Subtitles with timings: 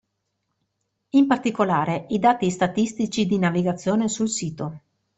[1.09, 4.79] In particolare, i dati statistici di navigazione sul sito.